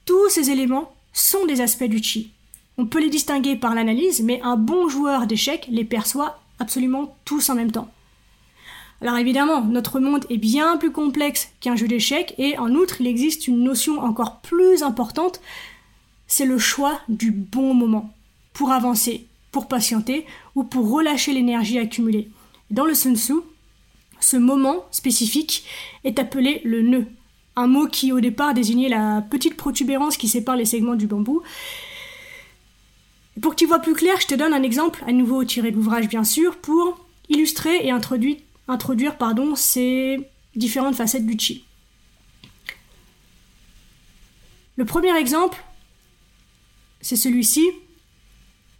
Tous 0.05 0.29
ces 0.29 0.49
éléments 0.49 0.93
sont 1.13 1.45
des 1.45 1.61
aspects 1.61 1.83
du 1.83 2.01
chi. 2.01 2.31
On 2.77 2.85
peut 2.85 2.99
les 2.99 3.09
distinguer 3.09 3.55
par 3.55 3.75
l'analyse, 3.75 4.21
mais 4.21 4.41
un 4.41 4.57
bon 4.57 4.89
joueur 4.89 5.27
d'échecs 5.27 5.67
les 5.69 5.85
perçoit 5.85 6.39
absolument 6.59 7.15
tous 7.25 7.49
en 7.49 7.55
même 7.55 7.71
temps. 7.71 7.89
Alors 9.01 9.17
évidemment, 9.17 9.61
notre 9.61 9.99
monde 9.99 10.25
est 10.29 10.37
bien 10.37 10.77
plus 10.77 10.91
complexe 10.91 11.49
qu'un 11.59 11.75
jeu 11.75 11.87
d'échecs 11.87 12.33
et 12.37 12.57
en 12.57 12.71
outre, 12.71 13.01
il 13.01 13.07
existe 13.07 13.47
une 13.47 13.63
notion 13.63 13.99
encore 13.99 14.39
plus 14.39 14.83
importante, 14.83 15.41
c'est 16.27 16.45
le 16.45 16.57
choix 16.57 16.99
du 17.09 17.31
bon 17.31 17.73
moment 17.73 18.13
pour 18.53 18.71
avancer, 18.71 19.27
pour 19.51 19.67
patienter 19.67 20.25
ou 20.55 20.63
pour 20.63 20.89
relâcher 20.89 21.33
l'énergie 21.33 21.77
accumulée. 21.77 22.29
Dans 22.71 22.85
le 22.85 22.93
Sun 22.93 23.15
Tzu, 23.15 23.33
ce 24.19 24.37
moment 24.37 24.85
spécifique 24.91 25.65
est 26.03 26.17
appelé 26.17 26.61
le 26.63 26.81
nœud, 26.81 27.05
un 27.55 27.67
mot 27.67 27.87
qui 27.87 28.11
au 28.11 28.19
départ 28.19 28.53
désignait 28.53 28.89
la 28.89 29.21
petite 29.21 29.55
protubérance 29.57 30.17
qui 30.17 30.27
sépare 30.27 30.55
les 30.55 30.65
segments 30.65 30.95
du 30.95 31.07
bambou. 31.07 31.41
Pour 33.41 33.51
que 33.51 33.57
tu 33.57 33.65
vois 33.65 33.79
plus 33.79 33.93
clair, 33.93 34.19
je 34.19 34.27
te 34.27 34.35
donne 34.35 34.53
un 34.53 34.63
exemple, 34.63 35.03
à 35.07 35.11
nouveau 35.11 35.43
tiré 35.43 35.71
de 35.71 35.75
l'ouvrage 35.75 36.07
bien 36.07 36.23
sûr, 36.23 36.57
pour 36.57 37.05
illustrer 37.29 37.85
et 37.85 37.91
introduire 37.91 38.37
ces 39.55 40.19
différentes 40.55 40.95
facettes 40.95 41.25
du 41.25 41.37
chi. 41.37 41.65
Le 44.77 44.85
premier 44.85 45.17
exemple, 45.17 45.63
c'est 47.01 47.15
celui-ci. 47.15 47.65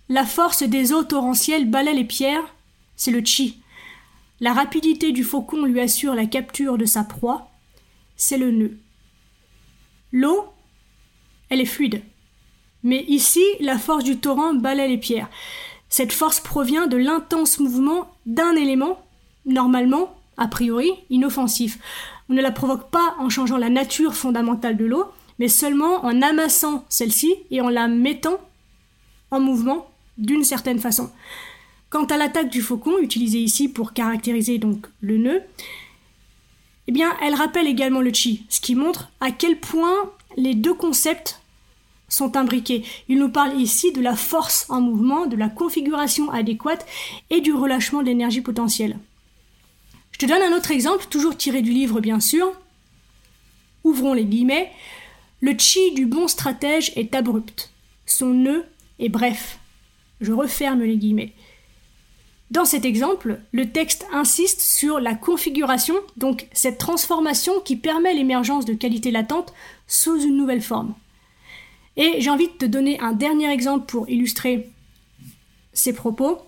La 0.09 0.25
force 0.25 0.63
des 0.63 0.91
eaux 0.91 1.03
torrentielles 1.03 1.69
balaie 1.69 1.93
les 1.93 2.03
pierres, 2.03 2.53
c'est 2.95 3.11
le 3.11 3.23
chi. 3.23 3.59
La 4.41 4.53
rapidité 4.53 5.11
du 5.11 5.23
faucon 5.23 5.63
lui 5.65 5.79
assure 5.79 6.15
la 6.15 6.25
capture 6.25 6.77
de 6.77 6.85
sa 6.85 7.03
proie, 7.03 7.51
c'est 8.15 8.37
le 8.37 8.51
nœud. 8.51 8.77
L'eau, 10.11 10.45
elle 11.49 11.61
est 11.61 11.65
fluide. 11.65 12.01
Mais 12.83 13.03
ici, 13.07 13.43
la 13.59 13.77
force 13.77 14.03
du 14.03 14.17
torrent 14.17 14.53
balaie 14.53 14.87
les 14.87 14.97
pierres. 14.97 15.29
Cette 15.89 16.13
force 16.13 16.39
provient 16.39 16.87
de 16.87 16.97
l'intense 16.97 17.59
mouvement 17.59 18.11
d'un 18.25 18.55
élément 18.55 18.99
normalement, 19.45 20.15
a 20.37 20.47
priori, 20.47 20.91
inoffensif. 21.09 21.79
On 22.29 22.33
ne 22.33 22.41
la 22.41 22.51
provoque 22.51 22.89
pas 22.89 23.15
en 23.19 23.29
changeant 23.29 23.57
la 23.57 23.69
nature 23.69 24.15
fondamentale 24.15 24.77
de 24.77 24.85
l'eau, 24.85 25.05
mais 25.39 25.47
seulement 25.47 26.03
en 26.05 26.21
amassant 26.21 26.85
celle-ci 26.89 27.33
et 27.51 27.61
en 27.61 27.69
la 27.69 27.87
mettant 27.87 28.39
en 29.31 29.39
mouvement 29.39 29.87
d'une 30.17 30.43
certaine 30.43 30.79
façon. 30.79 31.11
Quant 31.89 32.05
à 32.05 32.17
l'attaque 32.17 32.49
du 32.49 32.61
faucon, 32.61 32.97
utilisée 32.99 33.39
ici 33.39 33.69
pour 33.69 33.93
caractériser 33.93 34.57
donc 34.57 34.87
le 35.01 35.17
nœud, 35.17 35.41
eh 36.87 36.91
bien, 36.91 37.15
elle 37.21 37.33
rappelle 37.33 37.67
également 37.67 38.01
le 38.01 38.13
chi, 38.13 38.45
ce 38.49 38.61
qui 38.61 38.75
montre 38.75 39.11
à 39.19 39.31
quel 39.31 39.59
point 39.59 40.11
les 40.37 40.53
deux 40.53 40.73
concepts 40.73 41.41
sont 42.07 42.37
imbriqués. 42.37 42.83
Il 43.09 43.17
nous 43.17 43.29
parle 43.29 43.59
ici 43.59 43.91
de 43.91 44.01
la 44.01 44.15
force 44.15 44.65
en 44.69 44.81
mouvement, 44.81 45.25
de 45.25 45.35
la 45.35 45.49
configuration 45.49 46.29
adéquate 46.29 46.85
et 47.29 47.41
du 47.41 47.53
relâchement 47.53 48.03
d'énergie 48.03 48.41
potentielle. 48.41 48.97
Je 50.11 50.19
te 50.19 50.25
donne 50.25 50.41
un 50.41 50.55
autre 50.55 50.71
exemple, 50.71 51.07
toujours 51.09 51.35
tiré 51.35 51.61
du 51.61 51.71
livre 51.71 51.99
bien 51.99 52.19
sûr. 52.19 52.53
Ouvrons 53.83 54.13
les 54.13 54.25
guillemets. 54.25 54.71
Le 55.41 55.57
chi 55.57 55.91
du 55.93 56.05
bon 56.05 56.27
stratège 56.27 56.91
est 56.95 57.13
abrupt. 57.15 57.71
Son 58.05 58.27
nœud 58.27 58.65
est 58.99 59.09
bref. 59.09 59.59
Je 60.21 60.31
referme 60.31 60.83
les 60.83 60.97
guillemets. 60.97 61.33
Dans 62.51 62.65
cet 62.65 62.85
exemple, 62.85 63.39
le 63.51 63.71
texte 63.71 64.05
insiste 64.11 64.61
sur 64.61 64.99
la 64.99 65.15
configuration, 65.15 65.95
donc 66.15 66.47
cette 66.53 66.77
transformation 66.77 67.59
qui 67.59 67.75
permet 67.75 68.13
l'émergence 68.13 68.65
de 68.65 68.73
qualités 68.73 69.11
latentes 69.11 69.53
sous 69.87 70.21
une 70.21 70.37
nouvelle 70.37 70.61
forme. 70.61 70.93
Et 71.97 72.15
j'ai 72.19 72.29
envie 72.29 72.47
de 72.47 72.53
te 72.53 72.65
donner 72.65 72.99
un 72.99 73.13
dernier 73.13 73.51
exemple 73.51 73.85
pour 73.87 74.09
illustrer 74.09 74.69
ces 75.73 75.93
propos. 75.93 76.39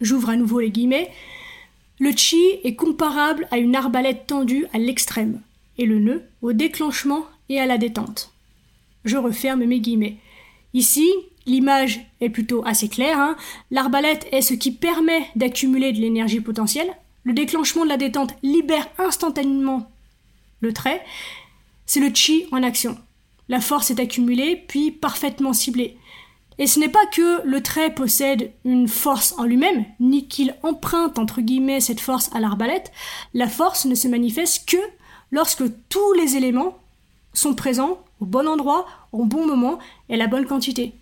J'ouvre 0.00 0.30
à 0.30 0.36
nouveau 0.36 0.60
les 0.60 0.70
guillemets. 0.70 1.10
Le 1.98 2.12
chi 2.12 2.42
est 2.62 2.76
comparable 2.76 3.48
à 3.50 3.58
une 3.58 3.74
arbalète 3.74 4.26
tendue 4.28 4.66
à 4.72 4.78
l'extrême, 4.78 5.40
et 5.78 5.86
le 5.86 5.98
nœud 5.98 6.22
au 6.42 6.52
déclenchement 6.52 7.26
et 7.48 7.58
à 7.58 7.66
la 7.66 7.76
détente. 7.76 8.32
Je 9.04 9.16
referme 9.16 9.64
mes 9.64 9.80
guillemets. 9.80 10.16
Ici, 10.74 11.08
l'image 11.50 12.00
est 12.20 12.30
plutôt 12.30 12.62
assez 12.66 12.88
claire. 12.88 13.18
Hein. 13.18 13.36
L'arbalète 13.70 14.26
est 14.32 14.42
ce 14.42 14.54
qui 14.54 14.72
permet 14.72 15.26
d'accumuler 15.36 15.92
de 15.92 16.00
l'énergie 16.00 16.40
potentielle. 16.40 16.90
Le 17.24 17.32
déclenchement 17.32 17.84
de 17.84 17.88
la 17.88 17.96
détente 17.96 18.34
libère 18.42 18.88
instantanément 18.98 19.90
le 20.60 20.72
trait. 20.72 21.02
C'est 21.86 22.00
le 22.00 22.14
chi 22.14 22.46
en 22.52 22.62
action. 22.62 22.98
La 23.48 23.60
force 23.60 23.90
est 23.90 24.00
accumulée, 24.00 24.56
puis 24.68 24.90
parfaitement 24.90 25.52
ciblée. 25.52 25.96
Et 26.58 26.66
ce 26.66 26.80
n'est 26.80 26.88
pas 26.88 27.06
que 27.06 27.46
le 27.46 27.62
trait 27.62 27.94
possède 27.94 28.52
une 28.64 28.88
force 28.88 29.34
en 29.38 29.44
lui-même, 29.44 29.84
ni 30.00 30.26
qu'il 30.26 30.56
emprunte 30.62 31.18
entre 31.18 31.40
guillemets 31.40 31.80
cette 31.80 32.00
force 32.00 32.30
à 32.34 32.40
l'arbalète, 32.40 32.92
la 33.32 33.48
force 33.48 33.84
ne 33.84 33.94
se 33.94 34.08
manifeste 34.08 34.68
que 34.68 34.76
lorsque 35.30 35.64
tous 35.88 36.12
les 36.14 36.36
éléments 36.36 36.76
sont 37.32 37.54
présents 37.54 37.98
au 38.20 38.26
bon 38.26 38.48
endroit, 38.48 38.86
au 39.12 39.24
bon 39.24 39.46
moment 39.46 39.78
et 40.08 40.14
à 40.14 40.16
la 40.16 40.26
bonne 40.26 40.46
quantité. 40.46 40.94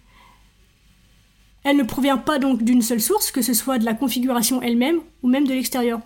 Elle 1.68 1.78
ne 1.78 1.82
provient 1.82 2.16
pas 2.16 2.38
donc 2.38 2.62
d'une 2.62 2.80
seule 2.80 3.00
source, 3.00 3.32
que 3.32 3.42
ce 3.42 3.52
soit 3.52 3.78
de 3.78 3.84
la 3.84 3.92
configuration 3.92 4.62
elle-même 4.62 5.00
ou 5.24 5.28
même 5.28 5.48
de 5.48 5.52
l'extérieur. 5.52 5.98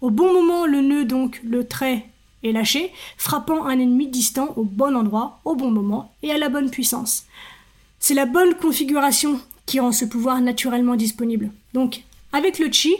Au 0.00 0.10
bon 0.10 0.32
moment, 0.32 0.64
le 0.64 0.80
nœud, 0.80 1.04
donc 1.04 1.40
le 1.42 1.66
trait, 1.66 2.06
est 2.44 2.52
lâché, 2.52 2.92
frappant 3.16 3.64
un 3.64 3.80
ennemi 3.80 4.06
distant 4.06 4.52
au 4.54 4.62
bon 4.62 4.94
endroit, 4.94 5.40
au 5.44 5.56
bon 5.56 5.72
moment 5.72 6.14
et 6.22 6.30
à 6.30 6.38
la 6.38 6.48
bonne 6.48 6.70
puissance. 6.70 7.24
C'est 7.98 8.14
la 8.14 8.26
bonne 8.26 8.54
configuration 8.54 9.40
qui 9.66 9.80
rend 9.80 9.90
ce 9.90 10.04
pouvoir 10.04 10.40
naturellement 10.40 10.94
disponible. 10.94 11.50
Donc, 11.74 12.04
avec 12.32 12.60
le 12.60 12.70
chi, 12.70 12.94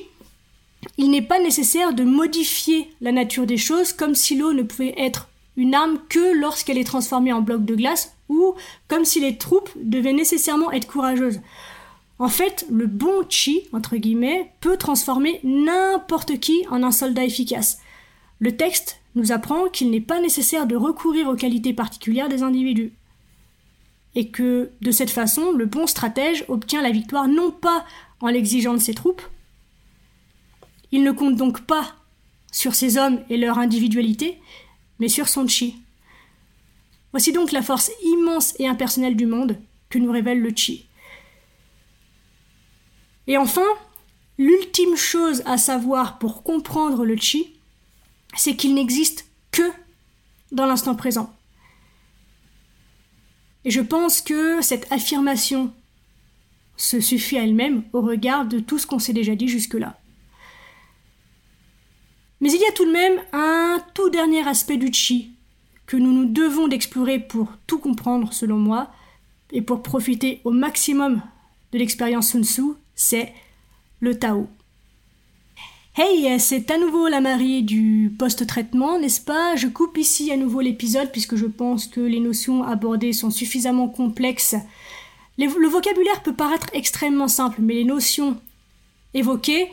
il 0.99 1.09
n'est 1.09 1.23
pas 1.23 1.38
nécessaire 1.38 1.94
de 1.94 2.02
modifier 2.02 2.90
la 3.00 3.12
nature 3.12 3.47
des 3.47 3.59
choses 3.59 3.92
comme 3.92 4.16
si 4.16 4.37
l'eau 4.37 4.52
ne 4.52 4.64
pouvait 4.64 4.94
être 4.99 5.28
une 5.56 5.73
arme 5.73 6.00
que 6.09 6.37
lorsqu'elle 6.40 6.78
est 6.78 6.85
transformée 6.85 7.32
en 7.32 7.42
bloc 7.42 7.64
de 7.64 7.76
glace 7.76 8.16
ou 8.28 8.54
comme 8.88 9.04
si 9.04 9.21
les 9.21 9.37
troupes 9.37 9.71
devaient 9.76 10.12
nécessairement 10.12 10.73
être 10.73 10.88
courageuses. 10.88 11.38
En 12.23 12.29
fait, 12.29 12.64
le 12.71 12.87
bon 12.87 13.25
chi, 13.29 13.62
entre 13.73 13.97
guillemets, 13.97 14.52
peut 14.61 14.76
transformer 14.76 15.41
n'importe 15.43 16.38
qui 16.38 16.64
en 16.71 16.85
un 16.85 16.93
soldat 16.93 17.25
efficace. 17.25 17.81
Le 18.38 18.57
texte 18.57 19.00
nous 19.17 19.33
apprend 19.33 19.69
qu'il 19.69 19.91
n'est 19.91 20.00
pas 20.00 20.21
nécessaire 20.21 20.69
de 20.69 20.76
recourir 20.76 21.26
aux 21.26 21.35
qualités 21.35 21.75
particulières 21.75 22.29
des 22.29 22.45
individus 22.45 22.93
et 24.14 24.29
que 24.29 24.71
de 24.81 24.91
cette 24.93 25.11
façon, 25.11 25.50
le 25.50 25.67
bon 25.67 25.88
stratège 25.88 26.45
obtient 26.47 26.81
la 26.81 26.93
victoire 26.93 27.26
non 27.26 27.50
pas 27.50 27.85
en 28.21 28.29
l'exigeant 28.29 28.75
de 28.75 28.79
ses 28.79 28.95
troupes, 28.95 29.23
il 30.93 31.02
ne 31.02 31.11
compte 31.11 31.35
donc 31.35 31.62
pas 31.62 31.97
sur 32.52 32.76
ses 32.76 32.99
hommes 32.99 33.19
et 33.31 33.37
leur 33.37 33.59
individualité, 33.59 34.38
mais 35.00 35.09
sur 35.09 35.29
son 35.29 35.49
chi. 35.49 35.75
Voici 37.11 37.33
donc 37.33 37.50
la 37.50 37.62
force 37.62 37.91
immense 38.05 38.55
et 38.61 38.69
impersonnelle 38.69 39.17
du 39.17 39.26
monde 39.26 39.59
que 39.88 39.99
nous 39.99 40.12
révèle 40.12 40.41
le 40.41 40.52
chi. 40.55 40.87
Et 43.26 43.37
enfin, 43.37 43.67
l'ultime 44.38 44.97
chose 44.97 45.43
à 45.47 45.59
savoir 45.59 46.19
pour 46.19 46.43
comprendre 46.43 47.05
le 47.05 47.17
chi, 47.17 47.55
c'est 48.37 48.57
qu'il 48.57 48.75
n'existe 48.75 49.26
que 49.50 49.71
dans 50.50 50.67
l'instant 50.67 50.95
présent. 50.95 51.35
Et 53.64 53.71
je 53.71 53.81
pense 53.81 54.21
que 54.21 54.61
cette 54.61 54.91
affirmation 54.91 55.73
se 56.76 57.00
suffit 57.00 57.38
à 57.38 57.45
elle-même 57.45 57.85
au 57.93 58.00
regard 58.00 58.47
de 58.47 58.59
tout 58.59 58.79
ce 58.79 58.87
qu'on 58.87 58.99
s'est 58.99 59.12
déjà 59.12 59.37
dit 59.37 59.49
jusque-là. 59.49 59.99
Mais 62.41 62.50
il 62.50 62.61
y 62.61 62.64
a 62.64 62.73
tout 62.73 62.85
de 62.85 62.91
même 62.91 63.21
un 63.33 63.81
tout 63.95 64.11
dernier 64.11 64.47
aspect 64.49 64.76
du 64.76 64.93
chi 64.93 65.31
que 65.87 65.97
nous 65.97 66.12
nous 66.12 66.25
devons 66.25 66.67
d'explorer 66.67 67.21
pour 67.21 67.52
tout 67.67 67.79
comprendre 67.79 68.33
selon 68.33 68.57
moi 68.57 68.91
et 69.52 69.62
pour 69.62 69.83
profiter 69.83 70.41
au 70.45 70.50
maximum 70.50 71.23
de 71.71 71.79
l'expérience 71.79 72.31
Sun 72.31 72.43
Tzu, 72.43 72.62
c'est 72.95 73.33
le 74.01 74.19
Tao. 74.19 74.49
Hey, 75.95 76.41
c'est 76.41 76.71
à 76.71 76.79
nouveau 76.79 77.09
la 77.09 77.21
Marie 77.21 77.63
du 77.63 78.11
post-traitement, 78.19 78.99
n'est-ce 78.99 79.21
pas? 79.21 79.57
Je 79.57 79.69
coupe 79.69 79.99
ici 79.99 80.33
à 80.33 80.39
nouveau 80.39 80.63
l'épisode 80.63 81.13
puisque 81.13 81.37
je 81.37 81.45
pense 81.45 81.87
que 81.87 82.01
les 82.01 82.21
notions 82.21 82.65
abordées 82.65 83.13
sont 83.13 83.31
suffisamment 83.31 83.89
complexes. 83.89 84.57
le 85.37 85.69
vocabulaire 85.69 86.23
peut 86.23 86.35
paraître 86.35 86.69
extrêmement 86.73 87.29
simple, 87.29 87.61
mais 87.61 87.75
les 87.75 87.85
notions 87.85 88.41
évoquées 89.13 89.69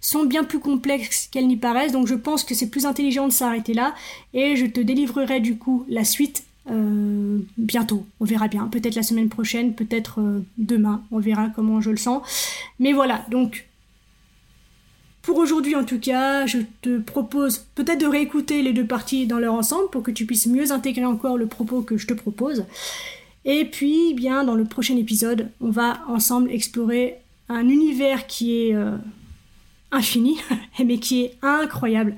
sont 0.00 0.24
bien 0.24 0.44
plus 0.44 0.60
complexes 0.60 1.28
qu'elles 1.32 1.48
n'y 1.48 1.56
paraissent, 1.56 1.92
donc 1.92 2.06
je 2.06 2.14
pense 2.14 2.44
que 2.44 2.54
c'est 2.54 2.70
plus 2.70 2.86
intelligent 2.86 3.26
de 3.26 3.32
s'arrêter 3.32 3.74
là, 3.74 3.94
et 4.32 4.54
je 4.54 4.66
te 4.66 4.80
délivrerai 4.80 5.40
du 5.40 5.56
coup 5.56 5.84
la 5.88 6.04
suite 6.04 6.44
euh, 6.70 7.38
bientôt. 7.58 8.06
On 8.20 8.24
verra 8.24 8.48
bien, 8.48 8.66
peut-être 8.68 8.94
la 8.94 9.02
semaine 9.02 9.28
prochaine, 9.28 9.74
peut-être 9.74 10.20
euh, 10.20 10.40
demain, 10.56 11.02
on 11.10 11.18
verra 11.18 11.48
comment 11.54 11.80
je 11.80 11.90
le 11.90 11.96
sens. 11.96 12.22
Mais 12.78 12.92
voilà, 12.92 13.24
donc 13.30 13.66
pour 15.22 15.38
aujourd'hui 15.38 15.74
en 15.74 15.84
tout 15.84 15.98
cas, 15.98 16.46
je 16.46 16.58
te 16.82 16.98
propose 16.98 17.66
peut-être 17.74 18.00
de 18.00 18.06
réécouter 18.06 18.62
les 18.62 18.72
deux 18.72 18.86
parties 18.86 19.26
dans 19.26 19.38
leur 19.38 19.54
ensemble 19.54 19.90
pour 19.90 20.02
que 20.02 20.10
tu 20.10 20.26
puisses 20.26 20.46
mieux 20.46 20.72
intégrer 20.72 21.04
encore 21.04 21.36
le 21.36 21.46
propos 21.46 21.82
que 21.82 21.96
je 21.96 22.06
te 22.06 22.14
propose. 22.14 22.64
Et 23.44 23.66
puis, 23.66 24.14
bien, 24.14 24.44
dans 24.44 24.54
le 24.54 24.64
prochain 24.64 24.96
épisode, 24.96 25.50
on 25.60 25.70
va 25.70 26.00
ensemble 26.08 26.50
explorer 26.50 27.18
un 27.48 27.68
univers 27.68 28.26
qui 28.26 28.56
est 28.56 28.74
euh, 28.74 28.96
infini, 29.90 30.38
mais 30.84 30.98
qui 30.98 31.24
est 31.24 31.36
incroyable, 31.42 32.16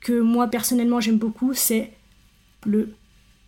que 0.00 0.20
moi 0.20 0.46
personnellement 0.46 1.00
j'aime 1.00 1.18
beaucoup, 1.18 1.52
c'est 1.52 1.90
le 2.64 2.94